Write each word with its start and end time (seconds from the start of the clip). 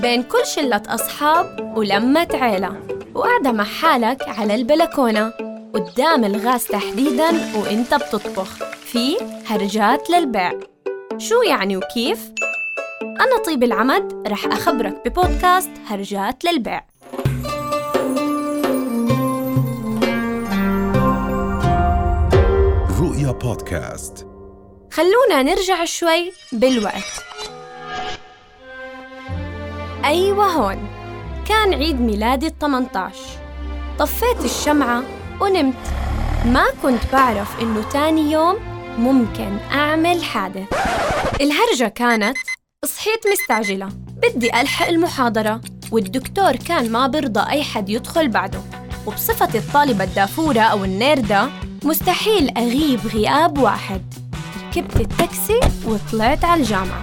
بين 0.00 0.22
كل 0.22 0.46
شلة 0.46 0.82
أصحاب 0.88 1.72
ولمة 1.76 2.28
عيلة. 2.32 2.76
وقاعدة 3.14 3.52
مع 3.52 3.64
حالك 3.64 4.28
على 4.28 4.54
البلكونة. 4.54 5.32
قدام 5.74 6.24
الغاز 6.24 6.64
تحديداً 6.66 7.30
وإنت 7.56 7.94
بتطبخ. 7.94 8.74
في 8.84 9.16
هرجات 9.46 10.10
للبيع. 10.10 10.52
شو 11.18 11.42
يعني 11.42 11.76
وكيف؟ 11.76 12.30
أنا 13.02 13.42
طيب 13.46 13.62
العمد 13.62 14.28
رح 14.28 14.46
أخبرك 14.46 15.02
ببودكاست 15.08 15.70
هرجات 15.86 16.44
للبيع. 16.44 16.84
رؤيا 23.00 23.32
بودكاست. 23.32 24.26
خلونا 24.92 25.42
نرجع 25.42 25.84
شوي 25.84 26.32
بالوقت. 26.52 27.33
أيوة 30.04 30.46
هون. 30.46 30.88
كان 31.48 31.74
عيد 31.74 32.00
ميلادي 32.00 32.46
ال 32.46 32.58
18 32.58 33.14
طفيت 33.98 34.44
الشمعة 34.44 35.02
ونمت. 35.40 35.74
ما 36.44 36.64
كنت 36.82 37.00
بعرف 37.12 37.60
إنه 37.60 37.82
تاني 37.82 38.32
يوم 38.32 38.56
ممكن 38.98 39.56
أعمل 39.72 40.24
حادث. 40.24 40.68
الهرجة 41.40 41.88
كانت 41.88 42.36
صحيت 42.84 43.20
مستعجلة. 43.32 43.88
بدي 44.22 44.60
ألحق 44.60 44.88
المحاضرة 44.88 45.60
والدكتور 45.92 46.56
كان 46.56 46.92
ما 46.92 47.06
برضى 47.06 47.50
أي 47.50 47.62
حد 47.62 47.88
يدخل 47.88 48.28
بعده. 48.28 48.60
وبصفتي 49.06 49.58
الطالبة 49.58 50.04
الدافورة 50.04 50.60
أو 50.60 50.84
النيردة 50.84 51.48
مستحيل 51.84 52.50
أغيب 52.58 53.00
غياب 53.06 53.58
واحد. 53.58 54.14
ركبت 54.68 55.00
التاكسي 55.00 55.60
وطلعت 55.86 56.44
على 56.44 56.60
الجامعة. 56.60 57.02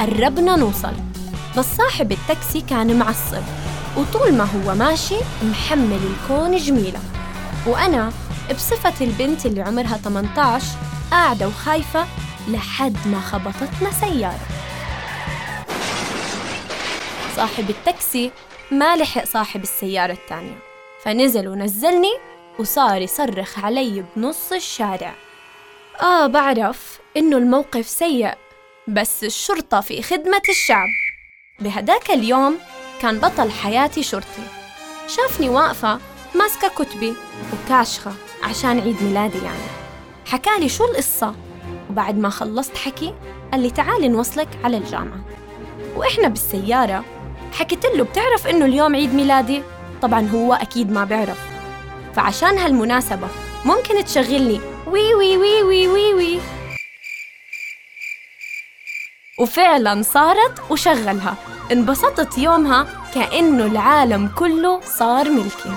قربنا 0.00 0.56
نوصل. 0.56 1.09
بس 1.58 1.76
صاحب 1.76 2.12
التاكسي 2.12 2.60
كان 2.60 2.98
معصب. 2.98 3.42
وطول 3.96 4.34
ما 4.34 4.44
هو 4.44 4.74
ماشي 4.74 5.16
محمل 5.42 5.98
الكون 6.12 6.56
جميلة. 6.56 7.00
وأنا 7.66 8.12
بصفة 8.50 9.04
البنت 9.04 9.46
اللي 9.46 9.62
عمرها 9.62 9.96
18 9.96 10.64
قاعدة 11.10 11.48
وخايفة 11.48 12.06
لحد 12.48 12.96
ما 13.06 13.20
خبطتنا 13.20 13.90
سيارة. 14.00 14.40
صاحب 17.36 17.70
التاكسي 17.70 18.30
ما 18.70 18.96
لحق 18.96 19.24
صاحب 19.24 19.62
السيارة 19.62 20.12
الثانية. 20.12 20.58
فنزل 21.04 21.48
ونزلني 21.48 22.12
وصار 22.58 23.02
يصرخ 23.02 23.58
علي 23.58 24.04
بنص 24.16 24.52
الشارع. 24.52 25.14
آه 26.02 26.26
بعرف 26.26 26.98
إنه 27.16 27.36
الموقف 27.36 27.88
سيء 27.88 28.34
بس 28.88 29.24
الشرطة 29.24 29.80
في 29.80 30.02
خدمة 30.02 30.42
الشعب. 30.48 30.88
بهداك 31.60 32.10
اليوم 32.10 32.58
كان 33.00 33.18
بطل 33.18 33.50
حياتي 33.50 34.02
شرطي. 34.02 34.42
شافني 35.06 35.48
واقفة 35.48 35.98
ماسكة 36.34 36.68
كتبي 36.68 37.14
وكاشخة 37.52 38.12
عشان 38.42 38.80
عيد 38.80 39.02
ميلادي 39.02 39.38
يعني. 39.38 39.68
حكالي 40.26 40.68
شو 40.68 40.84
القصة 40.84 41.34
وبعد 41.90 42.18
ما 42.18 42.28
خلصت 42.28 42.76
حكي 42.76 43.14
قال 43.52 43.60
لي 43.60 43.70
تعالي 43.70 44.08
نوصلك 44.08 44.48
على 44.64 44.76
الجامعة. 44.76 45.20
وإحنا 45.96 46.28
بالسيارة 46.28 47.04
حكيت 47.52 47.86
له 47.86 48.04
بتعرف 48.04 48.46
إنه 48.46 48.64
اليوم 48.64 48.96
عيد 48.96 49.14
ميلادي؟ 49.14 49.62
طبعا 50.02 50.28
هو 50.34 50.54
أكيد 50.54 50.92
ما 50.92 51.04
بيعرف. 51.04 51.38
فعشان 52.14 52.58
هالمناسبة 52.58 53.28
ممكن 53.64 54.04
تشغلني. 54.04 54.60
وي 54.86 55.14
وي 55.14 55.36
وي 55.36 55.62
وي 55.62 55.88
وي 55.88 56.14
وي. 56.14 56.40
وفعلا 59.40 60.02
صارت 60.02 60.70
وشغلها. 60.70 61.34
انبسطت 61.72 62.38
يومها 62.38 62.86
كأنه 63.14 63.66
العالم 63.66 64.28
كله 64.28 64.80
صار 64.80 65.30
ملكي. 65.30 65.72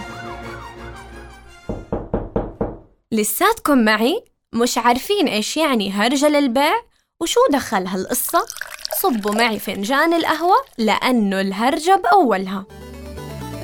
لساتكم 3.12 3.78
معي 3.78 4.24
مش 4.54 4.78
عارفين 4.78 5.28
إيش 5.28 5.58
يعني 5.58 5.92
هرجة 5.92 6.30
للبيع 6.30 6.74
وشو 7.22 7.40
دخل 7.52 7.88
هالقصة؟ 7.88 8.46
صبوا 9.02 9.36
معي 9.36 9.60
فنجان 9.60 10.14
القهوة 10.14 10.56
لأنه 10.78 11.42
الهرجة 11.42 11.96
بأولها. 11.96 12.66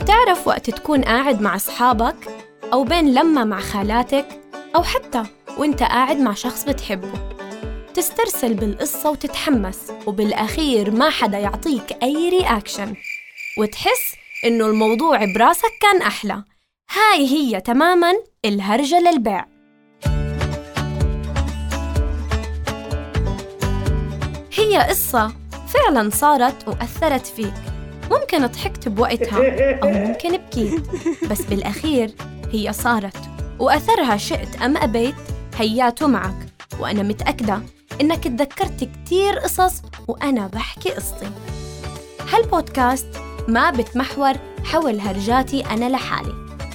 بتعرف 0.02 0.48
وقت 0.48 0.70
تكون 0.70 1.02
قاعد 1.02 1.42
مع 1.42 1.56
أصحابك 1.56 2.16
أو 2.74 2.84
بين 2.84 3.14
لمة 3.14 3.44
مع 3.44 3.60
خالاتك 3.60 4.28
أو 4.76 4.84
حتى 4.84 5.24
وإنت 5.58 5.84
قاعد 5.84 6.18
مع 6.20 6.34
شخص 6.34 6.64
بتحبه. 6.64 7.39
تسترسل 8.00 8.54
بالقصة 8.54 9.12
وتتحمس 9.12 9.92
وبالأخير 10.08 10.92
ما 10.92 11.10
حدا 11.10 11.38
يعطيك 11.38 11.98
أي 12.04 12.30
رياكشن 12.30 12.96
وتحس 13.58 14.16
إنه 14.46 14.66
الموضوع 14.66 15.26
براسك 15.26 15.72
كان 15.82 16.02
أحلى. 16.02 16.44
هاي 16.92 17.28
هي 17.28 17.62
تماماً 17.62 18.14
الهرجة 18.46 19.00
للبيع. 19.00 19.46
هي 24.54 24.78
قصة 24.90 25.34
فعلا 25.68 26.10
صارت 26.10 26.68
وأثرت 26.68 27.26
فيك. 27.26 27.54
ممكن 28.12 28.46
ضحكت 28.48 28.88
بوقتها 28.88 29.80
أو 29.84 29.90
ممكن 29.90 30.38
بكيت. 30.38 30.82
بس 31.32 31.42
بالأخير 31.42 32.12
هي 32.52 32.74
صارت. 32.74 33.18
وأثرها 33.60 34.18
شئت 34.18 34.62
أم 34.62 34.78
أبيت 34.78 35.16
هياته 35.58 36.08
معك. 36.08 36.46
وأنا 36.80 37.04
متأكدة 37.04 37.62
إنك 38.02 38.24
تذكرت 38.24 38.84
كتير 38.84 39.40
قصص 39.40 39.82
وأنا 40.08 40.48
بحكي 40.48 40.90
قصتي. 40.92 41.32
هالبودكاست 42.30 43.08
ما 43.48 43.72
بتمحور 43.72 44.34
حول 44.64 45.00
هرجاتي 45.00 45.66
أنا 45.66 45.90
لحالي. 45.90 46.34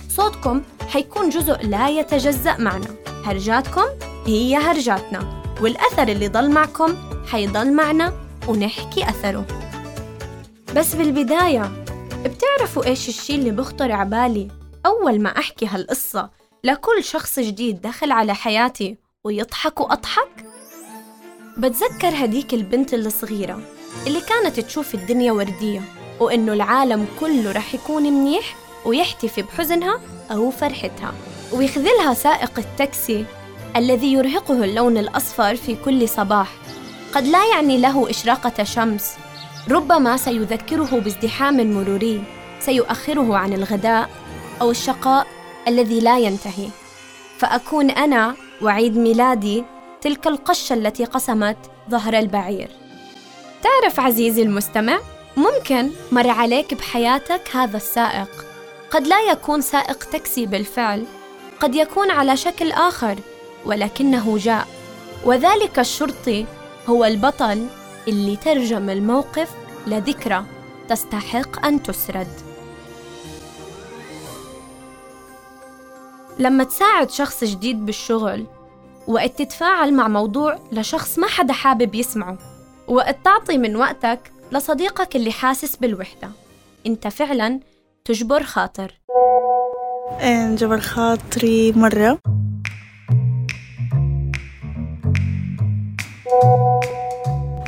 صوتكم 0.09 0.63
حيكون 0.89 1.29
جزء 1.29 1.67
لا 1.67 1.89
يتجزأ 1.89 2.57
معنا. 2.57 2.87
هرجاتكم 3.25 3.85
هي 4.27 4.57
هرجاتنا 4.57 5.43
والأثر 5.61 6.09
اللي 6.09 6.29
ضل 6.29 6.51
معكم 6.51 6.97
حيضل 7.27 7.73
معنا 7.73 8.13
ونحكي 8.49 9.09
أثره. 9.09 9.47
بس 10.77 10.95
بالبداية 10.95 11.85
بتعرفوا 12.25 12.87
إيش 12.87 13.09
الشي 13.09 13.35
اللي 13.35 13.51
بخطر 13.51 13.93
عبالي 13.93 14.49
أول 14.87 15.21
ما 15.21 15.39
أحكي 15.39 15.67
هالقصة 15.67 16.31
لكل 16.65 17.05
شخص 17.05 17.39
جديد 17.39 17.81
دخل 17.81 18.13
على 18.13 18.35
حياتي 18.35 18.99
ويضحك 19.25 19.81
وأضحك؟ 19.81 20.54
بتذكر 21.57 22.25
هديك 22.25 22.55
البنت 22.55 22.95
الصغيرة 22.95 23.61
اللي 24.07 24.21
كانت 24.21 24.61
تشوف 24.61 24.95
الدنيا 24.95 25.33
وردية 25.33 25.81
وإنه 26.21 26.53
العالم 26.53 27.07
كله 27.21 27.53
رح 27.53 27.75
يكون 27.75 28.03
منيح 28.03 28.57
ويحتفي 28.85 29.43
بحزنها 29.43 30.01
أو 30.31 30.51
فرحتها 30.51 31.15
ويخذلها 31.53 32.15
سائق 32.15 32.59
التاكسي 32.59 33.25
الذي 33.77 34.13
يرهقه 34.13 34.65
اللون 34.65 34.99
الأصفر 34.99 35.57
في 35.57 35.77
كل 35.85 36.09
صباح. 36.09 36.53
قد 37.15 37.27
لا 37.27 37.47
يعني 37.55 37.79
له 37.79 38.11
إشراقة 38.11 38.65
شمس 38.65 39.15
ربما 39.71 40.17
سيذكره 40.17 41.01
بازدحام 41.01 41.73
مروري 41.75 42.23
سيؤخره 42.61 43.37
عن 43.37 43.53
الغداء 43.53 44.11
أو 44.61 44.71
الشقاء 44.71 45.27
الذي 45.69 46.01
لا 46.01 46.19
ينتهي. 46.19 46.69
فأكون 47.39 47.91
أنا 47.91 48.35
وعيد 48.63 48.97
ميلادي 48.97 49.65
تلك 50.05 50.27
القشة 50.27 50.75
التي 50.75 51.05
قسمت 51.05 51.57
ظهر 51.91 52.19
البعير. 52.19 52.71
تعرف 53.63 54.01
عزيزي 54.01 54.43
المستمع 54.43 54.99
ممكن 55.37 55.91
مر 56.13 56.29
عليك 56.29 56.75
بحياتك 56.75 57.57
هذا 57.57 57.77
السائق. 57.77 58.45
قد 58.91 59.07
لا 59.07 59.21
يكون 59.21 59.61
سائق 59.61 60.05
تاكسي 60.05 60.47
بالفعل. 60.47 61.05
قد 61.61 61.75
يكون 61.75 62.11
على 62.11 62.37
شكل 62.37 62.73
آخر 62.73 63.19
ولكنه 63.67 64.39
جاء. 64.39 64.69
وذلك 65.25 65.79
الشرطي 65.79 66.47
هو 66.87 67.05
البطل 67.05 67.67
اللي 68.09 68.37
ترجم 68.37 68.91
الموقف 68.91 69.51
لذكرى 69.87 70.45
تستحق 70.89 71.67
أن 71.67 71.83
تسرد. 71.83 72.41
لما 76.39 76.65
تساعد 76.65 77.11
شخص 77.11 77.45
جديد 77.45 77.87
بالشغل 77.87 78.47
وقت 79.07 79.39
تتفاعل 79.39 79.95
مع 79.95 80.09
موضوع 80.09 80.59
لشخص 80.73 81.19
ما 81.19 81.27
حدا 81.27 81.53
حابب 81.53 81.95
يسمعه. 81.95 82.39
وقت 82.89 83.17
تعطي 83.25 83.59
من 83.59 83.77
وقتك 83.77 84.33
لصديقك 84.53 85.17
اللي 85.17 85.33
حاسس 85.33 85.77
بالوحدة. 85.77 86.31
انت 86.87 87.09
فعلا 87.09 87.61
تجبر 88.05 88.43
خاطر. 88.43 88.93
جبر 90.55 90.81
خاطري 90.81 91.73
مرة. 91.73 92.19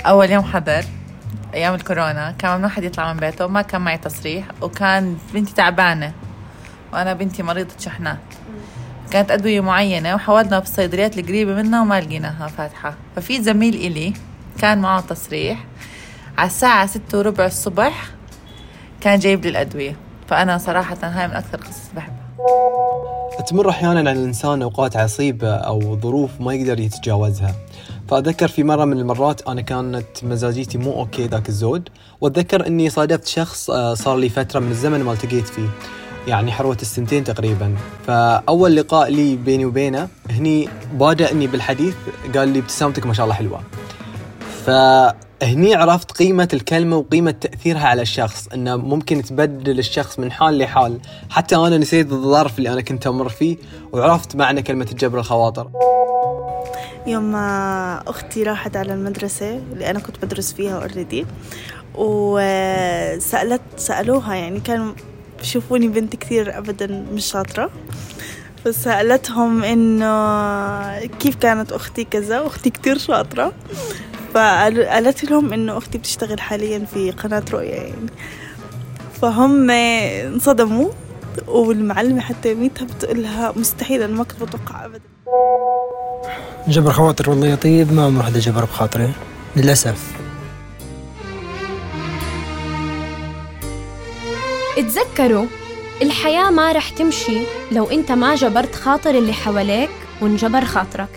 أول 0.06 0.30
يوم 0.30 0.44
حضر 0.44 0.84
أيام 1.54 1.74
الكورونا 1.74 2.34
كان 2.38 2.54
ممنوع 2.54 2.70
حد 2.70 2.84
يطلع 2.84 3.12
من 3.12 3.20
بيته 3.20 3.46
ما 3.46 3.62
كان 3.62 3.80
معي 3.80 3.98
تصريح 3.98 4.46
وكان 4.62 5.18
بنتي 5.34 5.54
تعبانة. 5.54 6.12
وأنا 6.92 7.14
بنتي 7.14 7.42
مريضة 7.42 7.78
شحنات. 7.78 8.18
كانت 9.16 9.30
أدوية 9.30 9.60
معينة 9.60 10.14
وحاولنا 10.14 10.58
بالصيدليات 10.58 11.18
القريبة 11.18 11.54
منا 11.54 11.80
وما 11.80 12.00
لقيناها 12.00 12.46
فاتحة. 12.46 12.94
ففي 13.16 13.42
زميل 13.42 13.74
إلي 13.74 14.12
كان 14.58 14.78
معه 14.78 15.00
تصريح 15.00 15.64
على 16.38 16.46
الساعة 16.46 16.86
ستة 16.86 17.18
وربع 17.18 17.46
الصبح 17.46 18.10
كان 19.00 19.18
جايب 19.18 19.44
لي 19.44 19.48
الأدوية. 19.48 19.96
فأنا 20.28 20.58
صراحة 20.58 20.96
هاي 21.02 21.28
من 21.28 21.34
أكثر 21.34 21.58
قصص 21.58 21.90
بحبها. 21.96 22.26
تمر 23.46 23.70
أحيانا 23.70 23.98
على 23.98 24.12
الإنسان 24.12 24.62
أوقات 24.62 24.96
عصيبة 24.96 25.54
أو 25.54 26.00
ظروف 26.00 26.30
ما 26.40 26.54
يقدر 26.54 26.80
يتجاوزها. 26.80 27.54
فأتذكر 28.08 28.48
في 28.48 28.64
مرة 28.64 28.84
من 28.84 28.98
المرات 28.98 29.48
أنا 29.48 29.60
كانت 29.60 30.06
مزاجيتي 30.22 30.78
مو 30.78 30.92
okay 30.92 31.26
ذاك 31.26 31.48
الزود 31.48 31.88
وأتذكر 32.20 32.66
أني 32.66 32.90
صادفت 32.90 33.26
شخص 33.26 33.70
آه، 33.70 33.94
صار 33.94 34.16
لي 34.16 34.28
فترة 34.28 34.60
من 34.60 34.70
الزمن 34.70 35.02
ما 35.02 35.12
التقيت 35.12 35.48
فيه. 35.48 35.68
يعني 36.26 36.52
حروة 36.52 36.78
السنتين 36.82 37.25
تقريبا. 37.25 37.75
فأول 38.06 38.76
لقاء 38.76 39.11
لي 39.11 39.37
بيني 39.37 39.64
وبينه 39.64 40.08
هني 40.31 40.69
بادأ 40.93 41.32
أني 41.32 41.46
بالحديث 41.46 41.94
قال 42.34 42.49
لي 42.49 42.58
ابتسامتك 42.58 43.06
ما 43.06 43.12
شاء 43.14 43.25
الله 43.25 43.34
حلوة. 43.34 43.61
فهني 44.67 45.75
عرفت 45.75 46.12
قيمة 46.12 46.49
الكلمة 46.52 46.96
وقيمة 46.96 47.31
تأثيرها 47.31 47.87
على 47.87 48.02
الشخص 48.02 48.49
إنه 48.55 48.76
ممكن 48.76 49.23
تبدل 49.23 49.78
الشخص 49.78 50.19
من 50.19 50.32
حال 50.32 50.58
لحال. 50.58 50.99
حتى 51.31 51.56
أنا 51.56 51.78
نسيت 51.78 52.12
الظرف 52.12 52.58
اللي 52.58 52.73
أنا 52.73 52.81
كنت 52.81 53.06
أمر 53.06 53.28
فيه 53.28 53.56
وعرفت 53.93 54.37
معنى 54.37 54.62
كلمة 54.62 54.84
جبر 54.84 55.19
الخواطر. 55.19 55.70
يوم 57.06 57.34
أختي 58.06 58.43
راحت 58.43 58.76
على 58.76 58.94
المدرسة 58.94 59.61
اللي 59.73 59.90
أنا 59.90 59.99
كنت 59.99 60.25
بدرس 60.25 60.52
فيها 60.52 60.76
اوريدي 60.76 61.26
وسألت 61.94 63.62
سألوها 63.76 64.34
يعني 64.34 64.61
كانوا 64.61 64.93
بشوفوني 65.40 65.88
بنت 65.88 66.16
كثير 66.16 66.58
أبدا 66.58 67.04
مش 67.12 67.24
شاطرة. 67.26 67.70
فسألتهم 68.64 69.64
إنه 69.64 71.06
كيف 71.06 71.36
كانت 71.36 71.72
أختي 71.72 72.04
كذا 72.04 72.40
وأختي 72.40 72.70
كتير 72.70 72.98
شاطرة. 72.98 73.52
فقالت 74.34 75.24
لهم 75.24 75.52
إنه 75.52 75.78
أختي 75.78 75.98
بتشتغل 75.98 76.40
حاليا 76.40 76.84
في 76.94 77.10
قناة 77.10 77.42
رؤية 77.52 77.74
يعني. 77.74 78.10
فهم 79.22 79.70
انصدموا 79.70 80.90
والمعلمة 81.46 82.20
حتى 82.20 82.50
يوميتها 82.50 82.84
بتقولها 82.84 83.52
مستحيل 83.56 84.02
أنا 84.02 84.14
ما 84.14 84.24
كنت 84.24 84.42
بتوقع 84.42 84.84
أبدا. 84.84 85.00
جبر 86.68 86.92
خواطر 86.92 87.30
والله 87.30 87.46
يطيب 87.46 87.92
ما 87.92 88.04
عمره 88.04 88.22
حدا 88.22 88.38
جبر 88.38 88.64
بخاطري 88.64 89.12
للأسف. 89.56 90.15
اتذكروا 94.78 95.46
الحياة 96.02 96.50
ما 96.50 96.73
رح 96.73 96.88
تمشي 96.88 97.40
لو 97.73 97.90
أنت 97.90 98.12
ما 98.12 98.34
جبرت 98.34 98.75
خاطر 98.75 99.11
اللي 99.11 99.32
حواليك 99.32 99.90
وانجبر 100.20 100.64
خاطرك. 100.64 101.08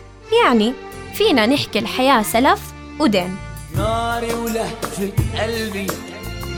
يعني 0.44 0.74
فينا 1.14 1.46
نحكي 1.46 1.80
الحياة 1.80 2.22
سلف 2.22 2.62
ودين. 3.00 3.36
ناري 3.76 4.34
ولهفة 4.34 5.12
قلبي 5.42 5.88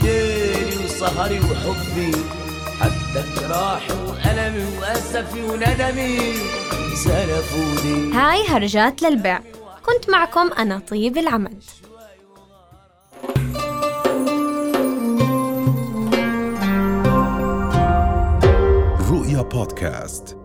ليلي 0.04 0.86
وسهري 0.86 1.40
وحبي 1.40 2.12
حتى 2.82 3.24
جراحي 3.40 3.94
وألمي 3.94 4.66
وأسفي 4.80 5.42
وندمي 5.42 6.34
سلف 7.04 7.56
ودين. 7.56 8.14
هاي 8.14 8.48
هرجات 8.48 9.02
للبيع. 9.02 9.40
كنت 9.86 10.10
معكم 10.10 10.52
أنا 10.58 10.80
طيب 10.80 11.18
العمد 11.18 11.64
رؤيا 19.42 19.50
بودكاست 19.50 20.41